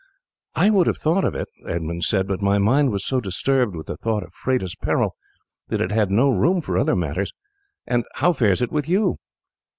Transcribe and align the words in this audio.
"I 0.55 0.71
would 0.71 0.87
I 0.87 0.89
had 0.89 0.97
thought 0.97 1.23
of 1.23 1.35
it," 1.35 1.47
Edmund 1.67 2.05
said; 2.05 2.27
"but 2.27 2.41
my 2.41 2.57
mind 2.57 2.89
was 2.89 3.05
so 3.05 3.21
disturbed 3.21 3.75
with 3.75 3.85
the 3.85 3.95
thought 3.97 4.23
of 4.23 4.33
Freda's 4.33 4.73
peril 4.75 5.15
that 5.67 5.79
it 5.79 5.91
had 5.91 6.09
no 6.09 6.31
room 6.31 6.59
for 6.59 6.75
other 6.75 6.95
matters. 6.95 7.33
And 7.85 8.05
how 8.15 8.33
fares 8.33 8.63
it 8.63 8.71
with 8.71 8.89
you?" 8.89 9.19